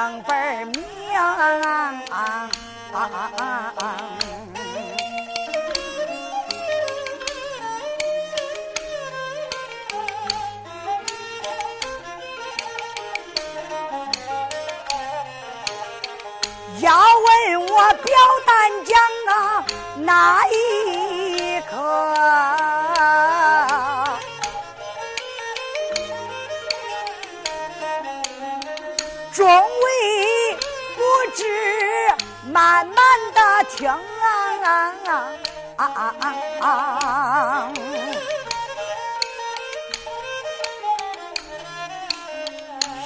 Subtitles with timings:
[0.00, 0.84] 就把正本名。
[16.80, 18.10] 要问我表
[18.46, 18.50] 单
[18.86, 18.98] 讲
[19.34, 19.64] 啊
[19.98, 20.59] 哪一
[35.94, 36.14] 啊
[36.60, 37.68] 啊！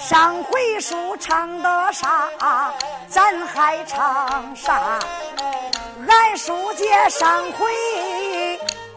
[0.03, 2.29] 上回书唱的啥？
[3.09, 4.99] 咱还唱啥？
[6.07, 7.73] 俺书接上回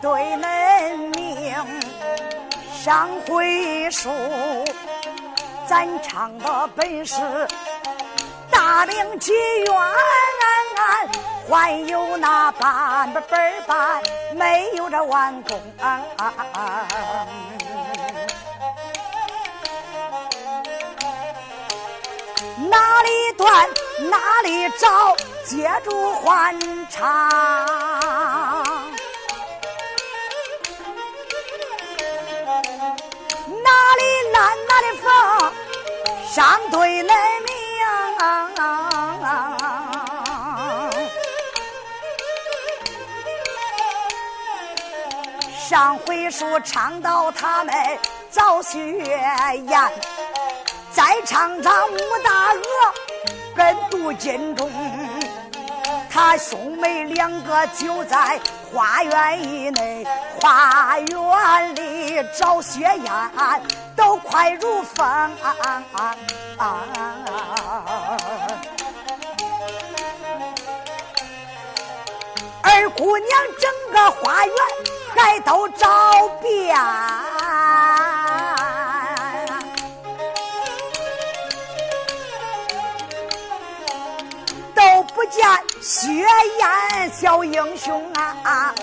[0.01, 1.55] 对恁明。
[2.83, 4.09] 上回书
[5.65, 7.15] 咱唱的本是
[8.67, 9.31] 大明纪
[9.63, 9.73] 元，
[11.49, 14.03] 还有那半本本半
[14.35, 15.57] 没有这完工。
[22.69, 23.69] 哪里断
[24.09, 25.15] 哪里找，
[25.45, 26.53] 接住换
[26.89, 27.29] 唱。
[33.63, 34.03] 哪里
[34.33, 35.07] 烂哪里缝，
[36.29, 37.15] 上对来
[37.47, 37.56] 明。
[45.67, 47.75] 上回书唱到他们
[48.29, 49.91] 造学言。
[50.93, 52.61] 再唱唱武大娥
[53.53, 54.71] 跟杜金钟，
[56.09, 58.39] 他兄妹两个就在
[58.71, 60.07] 花园以内，
[60.39, 63.61] 花园里找雪雁，
[63.93, 65.05] 都快如风。
[72.63, 73.29] 二姑娘
[73.59, 74.55] 整个花园
[75.17, 76.77] 还都找遍。
[84.75, 85.45] 都不见
[85.81, 88.73] 雪雁小英雄啊！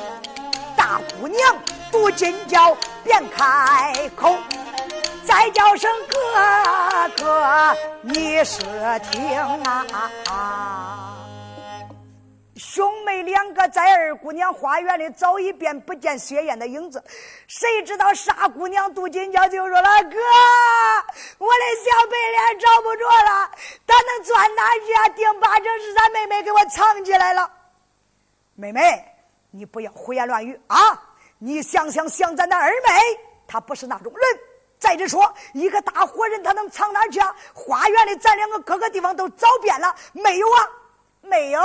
[0.76, 1.56] 大姑娘
[1.90, 4.36] 杜金娇便开口，
[5.24, 8.60] 再叫声哥哥，你是
[9.10, 9.38] 听
[10.28, 11.03] 啊！
[12.56, 17.02] 兄妹两个在二姑娘花园里找一遍，不见雪雁的影子。
[17.48, 20.18] 谁知道傻姑娘杜金娇就说了：“哥，
[21.38, 23.50] 我的小白脸找不着了，
[23.86, 25.08] 他能钻哪去啊？
[25.16, 27.50] 定八成是咱妹妹给我藏起来了。”
[28.54, 29.04] 妹妹，
[29.50, 30.78] 你不要胡言乱语啊！
[31.38, 34.40] 你想想想，咱的二妹，她不是那种人。
[34.78, 37.34] 再者说，一个大活人，他能藏哪去啊？
[37.52, 40.70] 花园里咱两个各个地方都找遍了，没有啊？
[41.22, 41.60] 没有。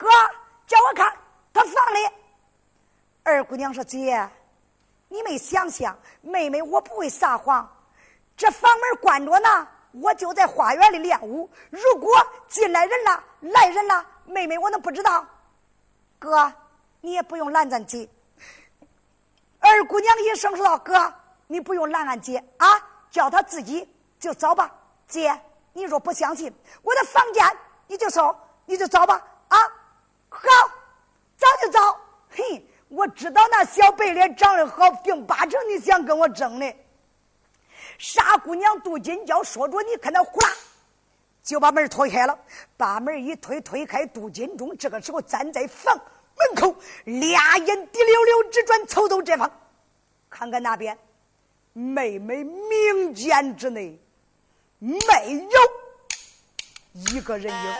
[0.00, 0.08] 哥，
[0.66, 1.14] 叫我看
[1.52, 1.98] 他房里。
[3.22, 4.26] 二姑娘说：“姐，
[5.08, 7.70] 你没想想，妹妹我不会撒谎。
[8.34, 11.50] 这房门关着呢，我就在花园里练武。
[11.68, 12.16] 如果
[12.48, 15.22] 进来人了，来人了，妹妹我能不知道？
[16.18, 16.50] 哥，
[17.02, 18.08] 你也不用拦咱姐。”
[19.60, 21.12] 二姑娘一声说道：“哥，
[21.46, 22.66] 你不用拦俺姐啊，
[23.10, 23.86] 叫她自己
[24.18, 24.74] 就找吧。
[25.06, 25.38] 姐，
[25.74, 26.50] 你若不相信，
[26.80, 27.44] 我的房间
[27.86, 29.22] 你就搜，你就找吧。”
[30.32, 30.42] 好，
[31.36, 32.00] 找就找。
[32.30, 36.76] 嘿，我知道那小白脸长得好，定八成你想跟我争的。
[37.98, 40.48] 傻姑娘杜金娇说着，你看那呼啦，
[41.42, 42.38] 就把门推开了。
[42.76, 46.74] 把门一推，推开杜金忠，这个时候站在房门口，
[47.04, 49.50] 俩眼滴溜溜直转，瞅到这方，
[50.30, 50.96] 看看那边，
[51.72, 54.00] 妹妹明间之内
[54.78, 54.96] 没
[55.34, 55.60] 有
[57.12, 57.74] 一个人影。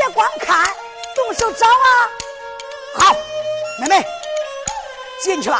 [0.00, 0.64] 别光看，
[1.14, 2.08] 动手找啊！
[2.94, 3.14] 好，
[3.78, 4.06] 妹妹，
[5.22, 5.58] 进去了。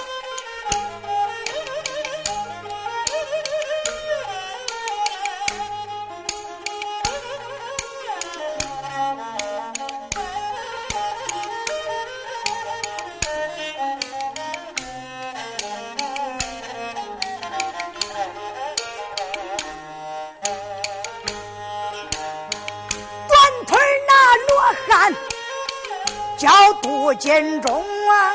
[27.20, 28.32] 杜金忠啊，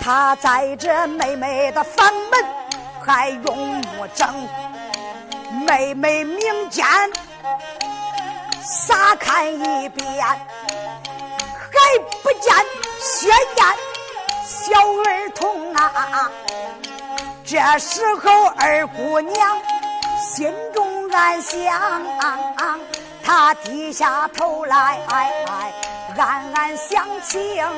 [0.00, 2.42] 他在这妹妹的房门
[3.04, 4.48] 还用木整，
[5.66, 6.86] 妹妹明间
[8.62, 10.38] 撒看一遍，还
[12.22, 12.56] 不见
[12.98, 13.66] 雪雁
[14.46, 14.72] 小
[15.04, 16.30] 儿童啊！
[17.44, 19.60] 这时候二姑娘
[20.20, 21.60] 心中暗想，
[23.24, 25.00] 他低下头来
[26.16, 27.70] 暗暗想情啊。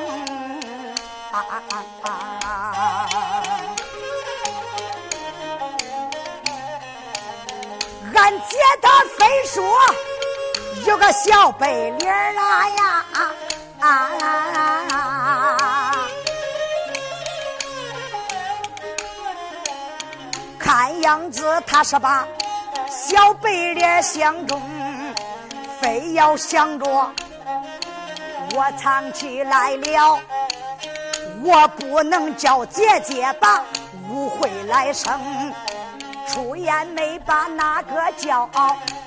[8.13, 9.63] 俺姐她非说
[10.85, 13.05] 有个小白脸儿啦呀，
[13.79, 13.87] 看
[21.01, 22.27] 样子他是把
[22.89, 24.61] 小白脸相中，
[25.79, 26.85] 非要想着
[28.53, 30.19] 我藏起来了，
[31.43, 33.63] 我不能叫姐姐把
[34.09, 35.19] 误会来生。
[36.27, 38.49] 出言没把那个叫，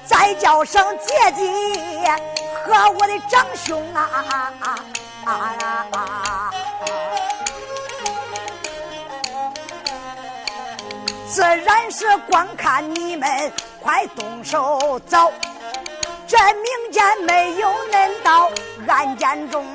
[0.05, 1.46] 再叫声姐姐
[2.64, 4.05] 和我的长兄啊！
[11.34, 15.32] 自然是光看你们快动手走，
[16.28, 18.48] 这民间没有恁到
[18.86, 19.66] 案件中，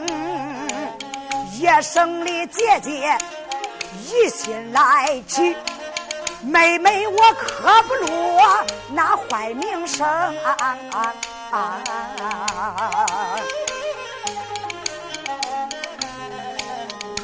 [1.58, 3.18] 叶生的姐姐
[3.92, 5.54] 一心来去。
[6.42, 10.08] 妹妹，我可不落那坏名声。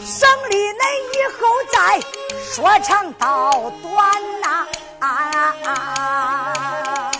[0.06, 0.82] 省里恁
[1.16, 2.00] 以后再
[2.54, 4.68] 说长道短呐。
[5.00, 7.12] 啊啊啊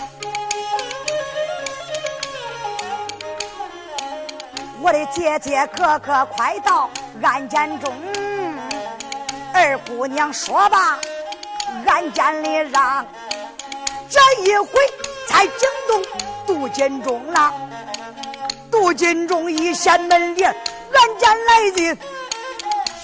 [4.80, 6.88] 我的姐姐哥哥快到
[7.20, 7.92] 案件中，
[9.52, 11.00] 二姑娘说吧。
[11.86, 13.04] 案件里让
[14.08, 14.70] 这一回
[15.26, 16.00] 才惊动
[16.46, 17.52] 杜金忠了。
[18.70, 21.98] 杜金忠一掀门帘，案件来的。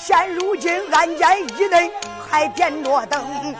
[0.04, 1.88] 现如今案件一内
[2.28, 3.54] 还点着灯，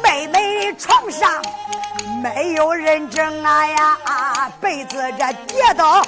[0.00, 1.42] 妹妹床上
[2.22, 6.06] 没有人整啊呀，啊被子这叠的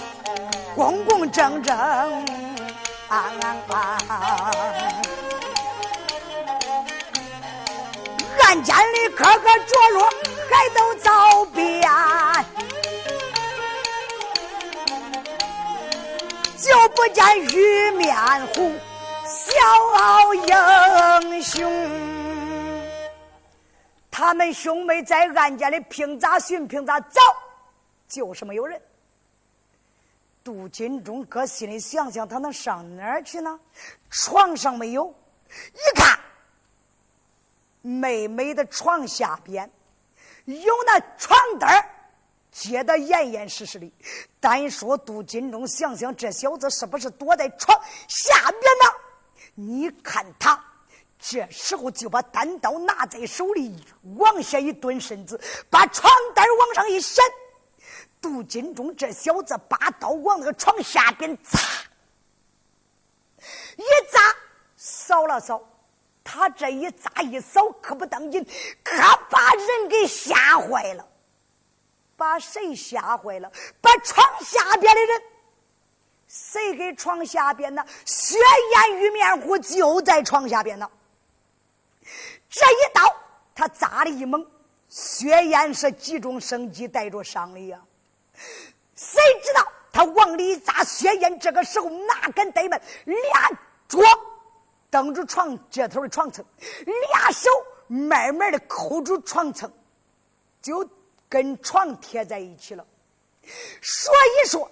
[0.76, 1.76] 工工整整。
[3.08, 3.24] 啊
[3.72, 3.98] 啊
[8.44, 10.08] 案件里各个角落
[10.48, 11.82] 还都遭遍，
[16.56, 18.16] 就不见玉面
[19.40, 21.70] 小英雄。
[24.10, 27.22] 他们兄妹在暗间里拼咋寻拼咋找，
[28.06, 28.78] 就是没有人。
[30.44, 33.58] 杜金忠搁心里想想，他能上哪儿去呢？
[34.10, 35.14] 床上没有，
[35.72, 36.18] 一看。
[37.80, 39.70] 妹妹的床下边
[40.44, 41.82] 有那床单
[42.52, 43.90] 接得严严实实的。
[44.38, 48.99] 单说杜金忠，想想这小子是不是躲在床下边呢？
[49.66, 50.62] 你看他
[51.18, 53.84] 这时候就把单刀拿在手里，
[54.16, 55.38] 往下一蹲身子，
[55.68, 57.22] 把床单往上一伸。
[58.22, 61.58] 杜金忠这小子把刀往那个床下边扎，
[63.76, 64.20] 一扎
[64.76, 65.62] 扫了扫。
[66.22, 68.46] 他这一扎一扫，可不当紧，
[68.84, 68.94] 可
[69.30, 71.06] 把人给吓坏了。
[72.16, 73.50] 把谁吓坏了？
[73.80, 75.22] 把床下边的人。
[76.32, 77.84] 谁给床下边呢？
[78.04, 80.88] 血烟玉面糊就在床下边呢。
[82.48, 83.02] 这一刀，
[83.52, 84.46] 他扎的一猛，
[84.88, 87.80] 血烟是急中生机，带着伤的呀。
[88.94, 93.50] 谁知道他往里扎，血烟这个时候哪敢怠慢，俩
[93.88, 93.98] 脚。
[94.88, 96.44] 蹬住床这头的床层，
[96.84, 97.48] 俩手
[97.88, 99.72] 慢慢的扣住床层，
[100.62, 100.88] 就
[101.28, 102.86] 跟床贴在一起了。
[103.80, 104.70] 说一说，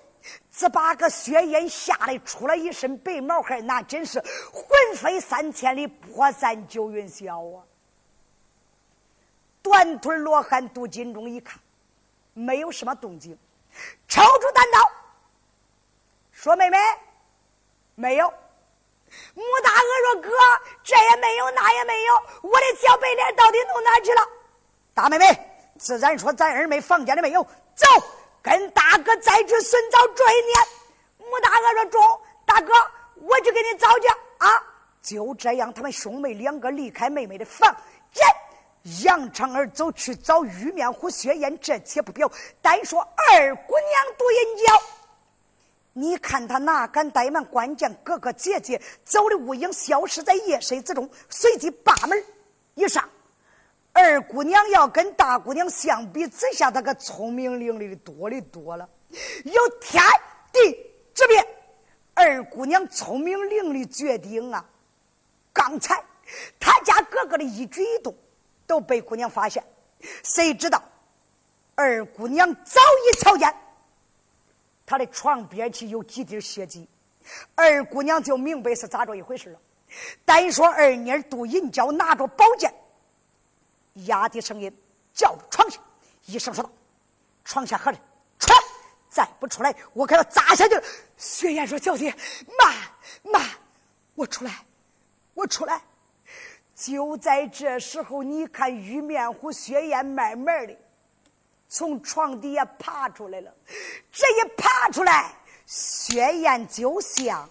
[0.58, 4.20] 这八个血烟吓得出了一身白毛汗，那真是
[4.52, 7.62] 魂飞三千里，魄散九云霄啊！
[9.62, 11.60] 短腿罗汉杜金忠一看，
[12.34, 13.38] 没有什么动静，
[14.08, 14.90] 抽出单刀，
[16.32, 16.76] 说：“妹妹，
[17.94, 18.26] 没有。”
[19.34, 20.30] 穆大哥说：“哥，
[20.82, 24.28] 这也没有，那也没有，我的小白脸到底弄哪去了？”
[24.92, 25.24] 大妹妹
[25.78, 27.44] 自然说：“咱二妹房间里没有，
[27.76, 27.86] 走，
[28.42, 30.58] 跟大哥再去寻找追念。”
[31.30, 32.72] 穆大哥说：“中，大哥，
[33.16, 34.48] 我去给你找去啊！”
[35.02, 37.74] 就这样，他们兄妹两个离开妹妹的房
[38.12, 38.26] 间，
[39.04, 41.58] 扬长而走去找玉面虎薛燕。
[41.60, 42.30] 这且不表，
[42.60, 44.84] 单说二姑娘独饮酒。
[45.92, 47.44] 你看他哪敢怠慢？
[47.44, 51.08] 关键哥哥姐姐走的无影，消失在夜色之中。
[51.28, 52.24] 随即把门
[52.74, 53.08] 一上，
[53.98, 58.88] 二姑娘要跟大姑娘相比之下，她可聪明伶俐的多的多了。
[59.42, 60.00] 有天
[60.52, 60.72] 地
[61.12, 61.44] 之别，
[62.14, 64.64] 二姑娘聪明伶俐绝顶啊！
[65.52, 66.00] 刚才
[66.60, 68.14] 他家哥哥的一举一动
[68.68, 69.64] 都被姑娘发现，
[70.22, 70.80] 谁知道
[71.74, 73.52] 二姑娘早已瞧见
[74.86, 76.88] 他的床边去有几滴血迹，
[77.56, 79.58] 二姑娘就明白是咋着一回事了。
[80.24, 82.72] 单说二妮杜银娇拿着宝剑，
[84.06, 84.72] 压低声音
[85.14, 85.78] 叫床下，
[86.26, 86.70] 一声说道
[87.44, 88.00] ：“床下何人？
[88.38, 88.58] 出来！
[89.10, 90.82] 再不出来，我可要砸下去了！”
[91.16, 92.14] 雪雁说：“小姐，
[92.62, 92.76] 慢
[93.32, 93.48] 慢，
[94.14, 94.64] 我出来，
[95.34, 95.80] 我出来。”
[96.76, 100.76] 就在这时候，你看玉面虎雪雁慢慢的
[101.68, 103.52] 从床底下爬出来了。
[104.12, 105.34] 这一爬出来，
[105.66, 107.48] 雪雁就像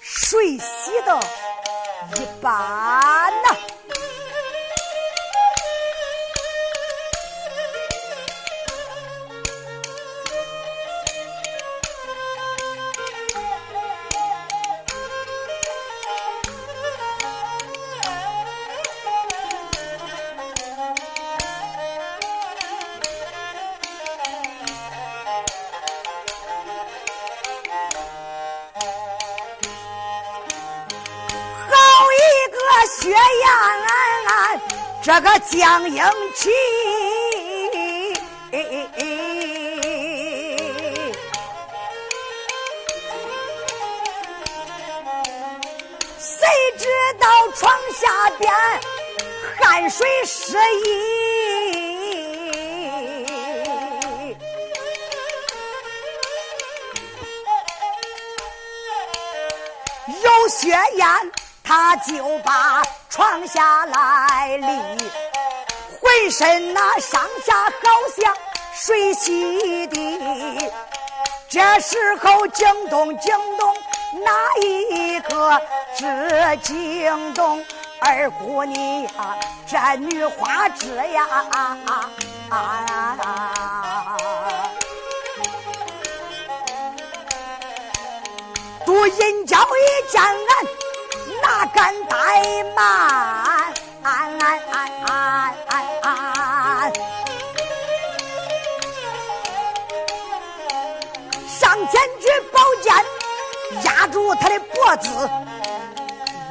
[0.00, 1.20] 水洗的。
[2.16, 3.79] 一般呐。
[35.02, 36.04] 这个江英
[36.36, 36.50] 奇，
[46.18, 46.86] 谁知
[47.18, 47.26] 道
[47.56, 48.52] 床下边
[49.58, 50.88] 汗水湿衣，
[60.22, 61.32] 有血烟，
[61.64, 62.82] 他就把。
[63.20, 64.66] 床下来立，
[66.00, 67.70] 浑身那上下好
[68.16, 68.34] 像
[68.72, 70.72] 水洗的。
[71.46, 73.76] 这时候惊动惊动
[74.24, 75.60] 哪一个？
[75.94, 76.06] 只
[76.62, 77.62] 惊动
[78.00, 79.12] 二姑娘
[79.66, 81.28] 这女花枝呀！
[88.86, 90.79] 杜银娇一见俺。
[91.42, 93.72] 哪敢怠慢？
[101.48, 102.92] 上前举宝剑
[103.84, 105.08] 压住他的脖子。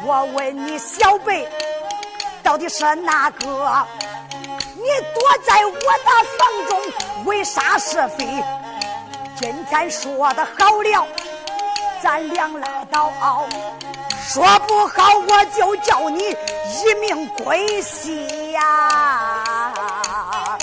[0.06, 1.48] 我问你，小辈
[2.42, 3.88] 到底是哪个？
[4.76, 5.80] 你躲在我的
[6.38, 6.72] 房中
[7.26, 8.44] 为啥是非？
[9.36, 11.08] 今天说的好了，
[12.02, 13.12] 咱俩拉倒。
[14.32, 20.56] 说不好，我就叫你一命归西呀！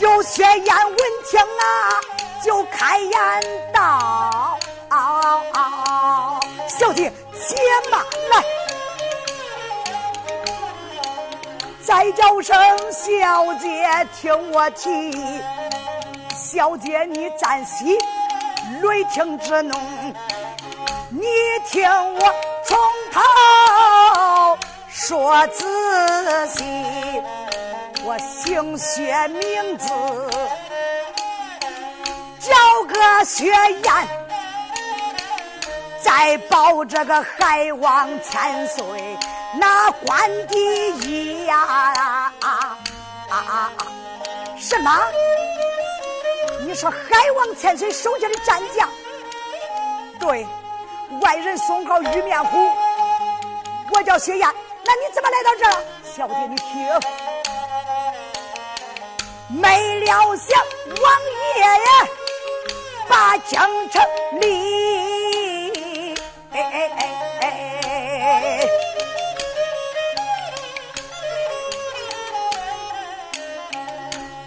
[0.00, 0.96] 有些言闻
[1.30, 2.02] 听啊，
[2.44, 3.12] 就开言
[3.72, 4.58] 道
[6.66, 7.54] ：“小姐，且
[7.88, 8.42] 慢来，
[11.84, 12.56] 再叫声
[12.90, 13.86] 小姐，
[14.20, 15.40] 听我提，
[16.34, 17.96] 小姐你暂息。”
[18.82, 19.74] 雷霆之怒，
[21.10, 21.24] 你
[21.66, 22.78] 听我从
[23.12, 24.58] 头
[24.88, 26.64] 说仔细。
[28.04, 29.88] 我姓薛，名字
[32.38, 32.54] 叫
[32.84, 34.08] 个薛燕，
[36.00, 39.18] 再报这个海王千岁，
[39.54, 41.56] 那官第一呀！
[41.58, 42.76] 啊啊
[43.28, 43.72] 啊！
[44.56, 44.90] 什么？
[46.76, 46.98] 你说海
[47.38, 48.86] 王千岁手下的战将，
[50.20, 50.46] 对，
[51.22, 52.70] 外人送号玉面虎，
[53.92, 54.46] 我叫薛燕，
[54.84, 55.82] 那你怎么来到这儿？
[56.04, 56.86] 小姐，你听，
[59.58, 60.60] 没料想
[61.00, 61.12] 王
[61.56, 62.08] 爷呀
[63.08, 64.04] 把江城
[64.42, 66.14] 立，
[66.52, 67.15] 哎哎哎。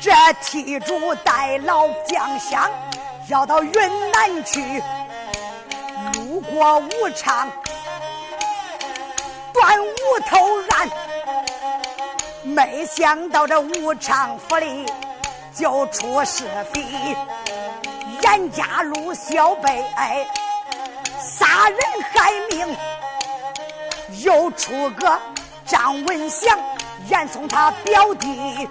[0.09, 2.67] 这替主代劳将相
[3.27, 3.71] 要到云
[4.11, 4.81] 南去，
[6.15, 7.47] 路过武昌
[9.53, 10.39] 断无头
[10.71, 10.89] 案，
[12.41, 14.83] 没想到这武昌府里
[15.53, 16.83] 就出是非，
[18.23, 19.85] 严家路小辈
[21.21, 21.79] 杀人
[22.11, 22.75] 害命，
[24.23, 25.19] 又出个
[25.67, 26.57] 张文祥，
[27.09, 28.67] 严嵩他表弟。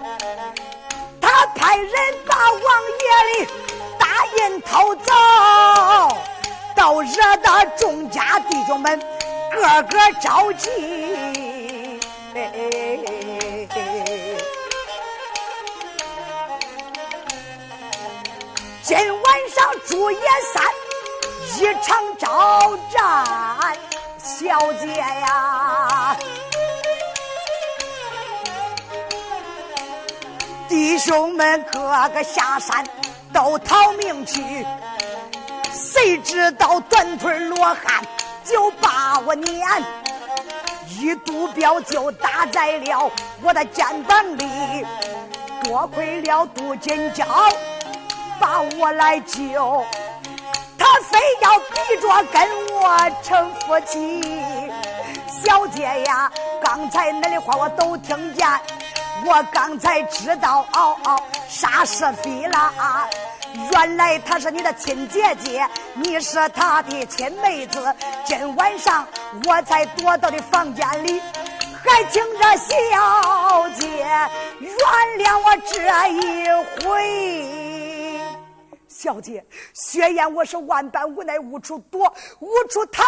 [1.29, 1.93] 他派人
[2.25, 2.63] 把王
[2.99, 3.51] 爷的
[3.99, 5.13] 大印偷走，
[6.75, 8.99] 倒惹得众家弟兄们
[9.53, 11.99] 个个着急。
[18.81, 20.19] 今晚上朱叶
[20.51, 20.63] 山
[21.59, 22.97] 一场招战，
[24.17, 25.88] 小姐呀，
[30.69, 32.85] 弟兄们个个下山
[33.33, 34.65] 都逃命去，
[35.73, 38.05] 谁知道短腿罗汉
[38.43, 39.83] 就把我撵，
[40.87, 43.11] 一毒镖就打在了
[43.41, 44.85] 我的肩膀里，
[45.63, 47.25] 多亏了杜金娇。
[48.39, 49.83] 把我来救，
[50.77, 52.41] 他非要逼着跟
[52.73, 54.21] 我成夫妻。
[55.43, 56.31] 小姐呀，
[56.63, 58.47] 刚才那的话我都听见，
[59.25, 62.71] 我刚才知道哦哦啥是非了。
[63.71, 67.93] 原来她是你的亲姐姐，你是她的亲妹子。
[68.25, 69.05] 今晚上
[69.45, 71.19] 我才躲到的房间里，
[71.83, 73.87] 还请着小姐
[74.59, 74.71] 原
[75.17, 76.47] 谅我这一
[76.83, 78.19] 回。
[78.87, 83.03] 小姐，雪雁，我是万般无奈，无处躲，无处逃，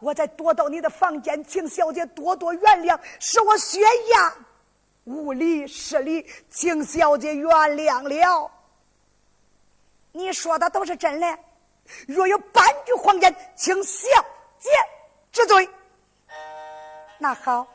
[0.00, 4.32] 我才躲到你的房间，请小姐多多原谅，是我雪雁
[5.08, 8.50] 无礼失礼，请小姐原谅了。
[10.12, 11.38] 你说的都是真的，
[12.06, 14.06] 若有半句谎言，请小
[14.58, 14.68] 姐
[15.32, 15.68] 治罪。
[17.18, 17.66] 那好，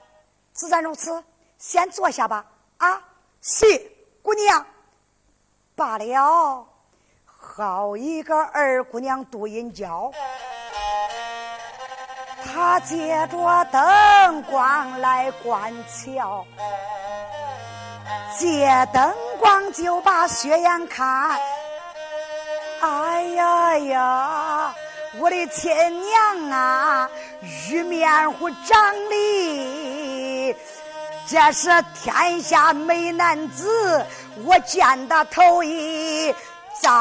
[0.54, 1.24] 自然如此，
[1.58, 2.46] 先坐下吧。
[2.78, 3.04] 啊，
[3.42, 3.92] 谢
[4.22, 4.66] 姑娘，
[5.76, 6.68] 罢了。
[7.26, 10.12] 好一个二姑娘杜银娇，
[12.46, 16.46] 她借着灯光来观瞧，
[18.44, 21.40] 借灯光就把雪眼看。
[22.82, 24.76] 哎呀呀，
[25.18, 27.10] 我的亲娘啊，
[27.70, 30.56] 玉面虎长的，
[31.26, 34.06] 这是天下美男子，
[34.44, 36.36] 我见的头一。
[36.82, 36.92] 遭，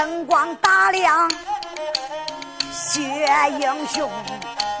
[0.00, 1.30] 灯光打亮，
[2.72, 3.02] 薛
[3.60, 4.10] 英雄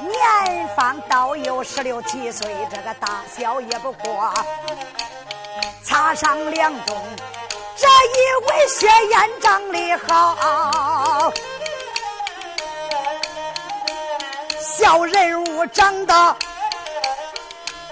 [0.00, 4.32] 年方倒有十六七岁，这个大小也不过，
[5.84, 6.96] 擦上两中，
[7.76, 11.30] 这一位薛燕长得好，
[14.58, 16.36] 小人物长得。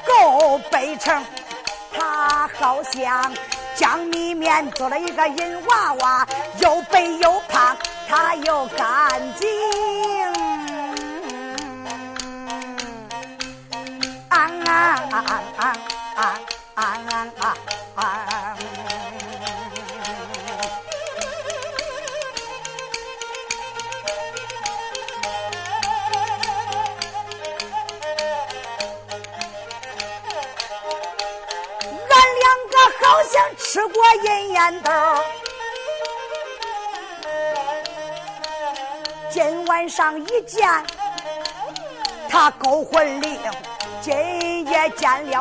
[0.06, 1.22] 够背成，
[1.92, 3.30] 他好像
[3.78, 6.26] 江里面做了一个银娃娃，
[6.60, 7.76] 又肥又胖，
[8.08, 9.48] 他又干净。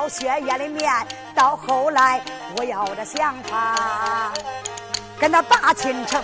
[0.10, 0.92] 血液的面，
[1.36, 2.22] 到后来
[2.58, 4.32] 我要的想法
[5.20, 6.22] 跟他把亲成。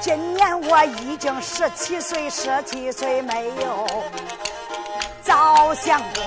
[0.00, 3.86] 今年我已经十七岁，十七岁没有
[5.22, 6.22] 早相公，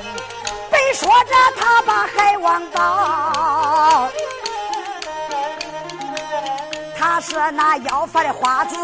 [0.69, 4.09] 别说着他把海王高。
[6.97, 8.75] 他是那要饭的花子，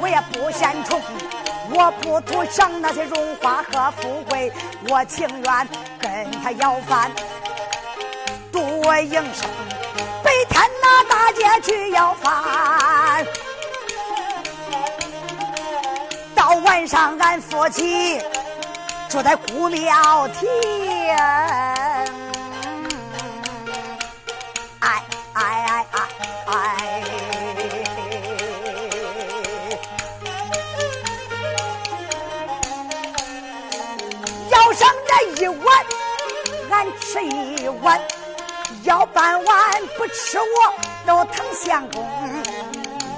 [0.00, 1.00] 我也不嫌穷，
[1.70, 4.52] 我不图享那些荣华和富贵，
[4.88, 5.68] 我情愿
[6.02, 7.10] 跟他要饭，
[8.50, 8.60] 多
[8.98, 9.48] 营生。
[10.22, 13.24] 白天那大街去要饭，
[16.34, 18.20] 到晚上俺夫妻
[19.08, 21.71] 住在古庙前。
[38.92, 39.56] 要半碗
[39.96, 40.74] 不吃，我
[41.06, 42.06] 都疼相公。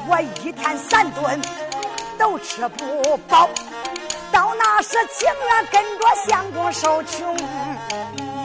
[0.06, 1.40] 我一天三顿，
[2.16, 3.50] 都吃不饱。
[4.30, 7.36] 到那时情愿跟着相公受穷。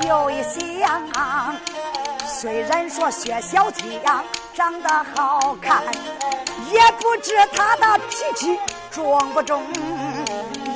[0.08, 1.56] 又一想，
[2.26, 4.02] 虽然说薛小姐
[4.56, 5.84] 长得好看，
[6.72, 9.64] 也不知她的脾气重不重。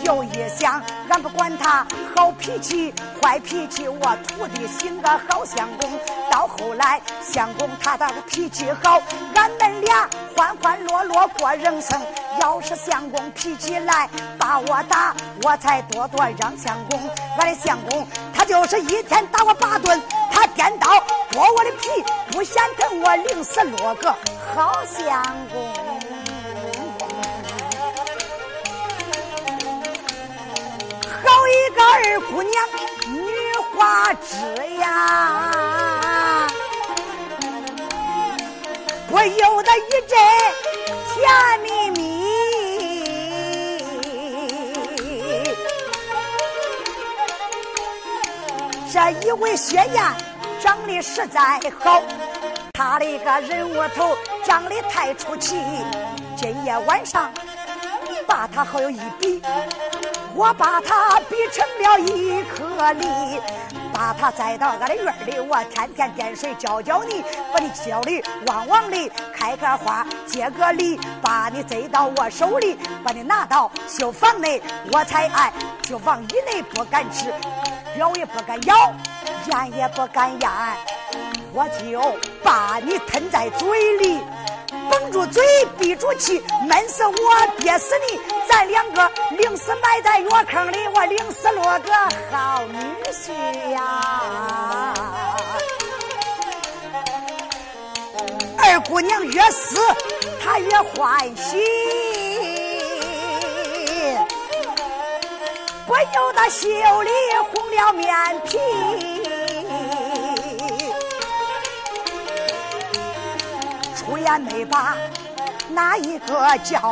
[0.06, 1.86] 有一想，俺不管他
[2.16, 5.90] 好脾气坏脾气，我徒弟寻个好相公。
[6.30, 9.02] 到后来，相公他的脾气好，
[9.36, 12.00] 俺们俩欢欢乐乐过人生。
[12.42, 17.00] 要是相公脾气来把我打，我才多多让相公。
[17.38, 20.88] 俺的相公他就是一天打我八顿，他颠倒
[21.32, 24.14] 剥我的皮，不嫌疼我零死落个
[24.54, 25.93] 好相公。
[31.54, 32.56] 一个二姑娘，
[33.14, 33.22] 女
[33.76, 34.36] 花枝
[34.80, 36.48] 呀，
[39.08, 40.18] 不由得一阵
[41.14, 42.02] 甜蜜蜜。
[48.92, 50.04] 这一位薛燕
[50.60, 52.02] 长得实在好，
[52.74, 55.56] 她的个人物头长得太出奇。
[56.36, 57.32] 今夜晚上
[58.26, 59.40] 把她好友一比。
[60.36, 63.40] 我把它比成了一颗梨，
[63.94, 75.54] 把它栽到俺的院里，我天天点水浇浇你，把你浇的旺旺的，开个花结个梨，把你栽到我手里，把你拿到绣房内，我才爱。
[75.88, 77.32] 绣房以内不敢吃，
[78.00, 78.94] 咬也不敢咬，
[79.48, 80.50] 咽也不敢咽，
[81.54, 82.02] 我就
[82.42, 84.20] 把你吞在嘴里。
[84.90, 85.44] 绷住嘴，
[85.78, 87.14] 闭住气，闷死我，
[87.58, 88.20] 憋死你，
[88.50, 91.94] 咱两个零死埋在药坑里，我临死落个
[92.32, 92.80] 好女
[93.12, 93.32] 婿
[93.70, 94.96] 呀！
[98.58, 99.78] 二姑娘越死，
[100.44, 101.64] 她越欢喜，
[105.86, 107.12] 不由得心里
[107.52, 108.58] 红了面皮。
[113.96, 114.98] 出言没把
[115.70, 116.92] 哪一个叫，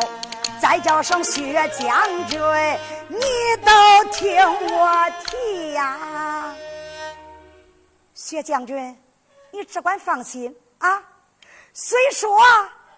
[0.62, 2.40] 再叫声薛将军，
[3.10, 3.18] 你
[3.66, 4.38] 都听
[4.72, 6.56] 我提呀。
[8.14, 8.96] 薛将军，
[9.50, 11.04] 你只管放心啊。
[11.74, 12.40] 虽说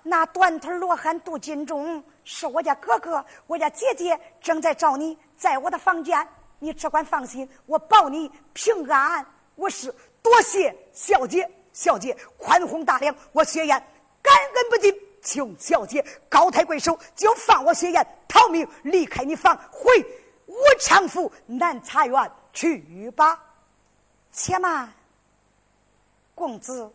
[0.04, 6.28] 那短腿罗汉杜金忠是我家哥哥，我家姐姐正在找你，在我的房间，
[6.60, 9.26] 你只管放心，我保你平安。
[9.56, 9.90] 我是
[10.22, 13.82] 多谢小姐，小姐宽宏大量，我薛燕。
[14.22, 19.98] 感恩不尽，请小姐高抬贵手，就放我薛燕逃命，离开你房，回
[20.48, 23.40] 武昌府南茶园去吧。
[24.32, 24.94] 且慢，
[26.36, 26.92] 公子，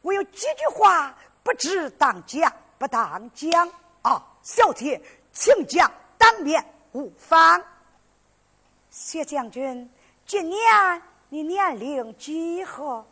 [0.00, 3.68] 我有几句话不知当讲不当讲
[4.02, 4.24] 啊？
[4.42, 5.00] 小姐，
[5.32, 7.62] 请讲，当面无妨。
[8.90, 9.90] 薛将军，
[10.24, 13.04] 今年你年龄几何？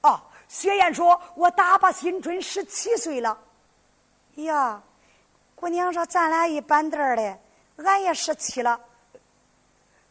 [0.00, 0.24] 啊？
[0.48, 3.38] 薛燕说：“我打把新春十七岁了。”
[4.44, 4.82] 呀，
[5.54, 7.38] 姑娘说：“咱俩一般道的，
[7.76, 8.80] 俺也十七了。”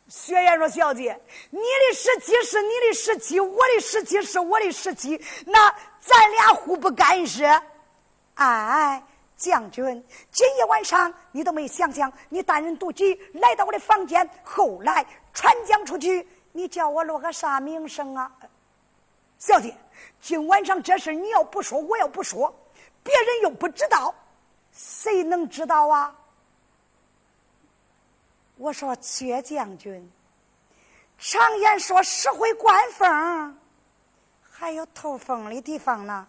[0.10, 7.46] 薛燕说：“小姐，你的十七是你的十七，我的十七是我的十七，那咱俩互不干涉。”
[8.36, 9.02] 哎，
[9.36, 9.86] 将军，
[10.32, 18.32] 今夜晚上你都没想想，你单人独骑来到我的房间，后来传讲出去，你叫我落个啥名声啊？
[19.40, 19.74] 小姐。
[20.22, 22.54] 今晚上这事你要不说，我要不说，
[23.08, 24.14] 别人又不知道，
[24.74, 26.14] 谁能知道啊？
[28.58, 30.12] 我说薛将军，
[31.18, 33.58] 常言说石会灌风，
[34.42, 36.28] 还有透风的地方呢。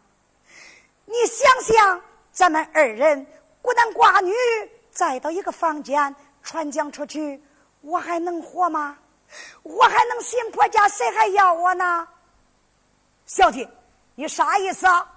[1.05, 3.27] 你想想，咱们二人
[3.61, 4.33] 孤男寡女，
[4.93, 6.15] 再到一个房间
[6.45, 7.43] 传讲出去，
[7.81, 8.97] 我还能活吗？
[9.65, 10.89] 我还能行婆家？
[10.89, 12.07] 谁还要我呢？
[13.27, 13.69] 小姐。
[14.15, 15.09] 你啥意思啊，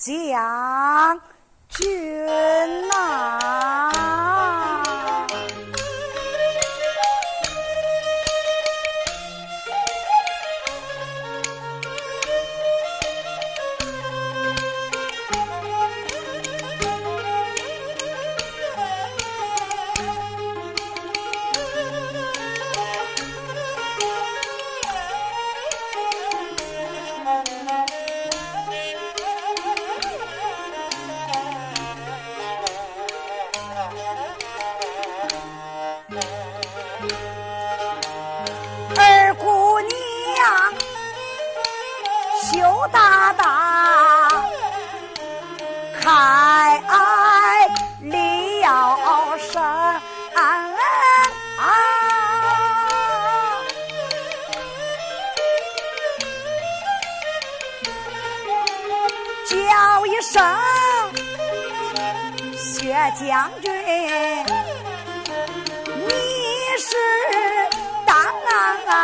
[0.00, 1.20] 将
[1.68, 1.86] 军
[2.88, 3.90] 呐？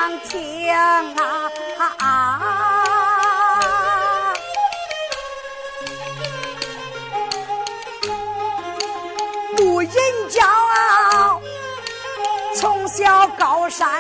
[0.07, 1.51] 当听啊！
[9.57, 9.90] 不人
[10.31, 11.40] 骄傲，
[12.55, 13.90] 从小高山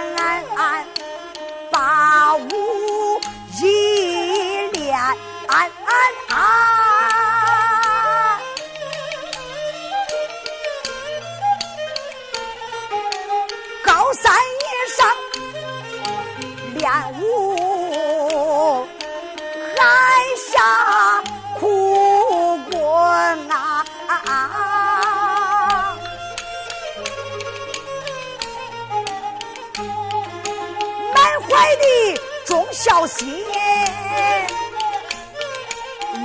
[32.86, 33.44] 小心，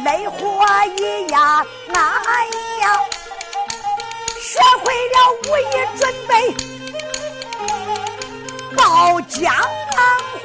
[0.06, 0.63] 累活
[0.95, 2.00] 一样那
[2.82, 3.04] 样，
[4.39, 5.15] 学会了
[5.47, 6.54] 武艺准备
[8.78, 9.52] 报江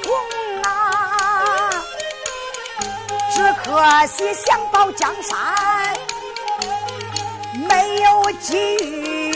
[0.02, 0.09] 红
[0.62, 1.70] 啊！
[3.35, 5.37] 只可惜想保江山，
[7.68, 9.33] 没有机遇，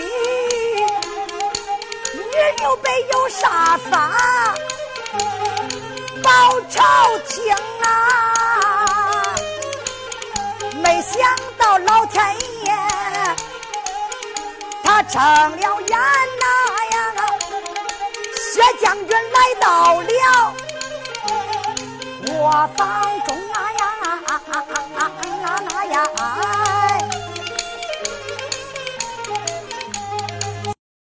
[2.15, 2.23] 女
[2.57, 4.17] 刘备有啥法？
[6.31, 6.79] 报朝
[7.29, 7.91] 廷啊！
[10.81, 11.21] 没想
[11.59, 12.23] 到老天
[12.65, 12.73] 爷
[14.85, 15.99] 他睁了眼
[16.39, 16.45] 呐
[16.93, 16.97] 呀！
[18.55, 20.55] 薛将军来到了
[22.29, 22.81] 我房
[23.27, 23.83] 中啊呀！